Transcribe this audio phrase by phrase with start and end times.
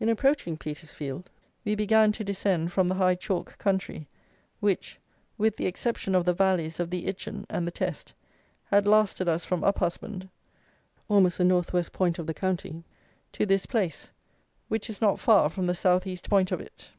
[0.00, 1.30] In approaching Petersfield
[1.64, 4.08] we began to descend from the high chalk country,
[4.58, 4.98] which
[5.38, 8.12] (with the exception of the valleys of the Itchen and the Teste)
[8.64, 10.28] had lasted us from Uphusband
[11.08, 12.82] (almost the north west point of the county)
[13.30, 14.10] to this place,
[14.66, 16.90] which is not far from the south east point of it.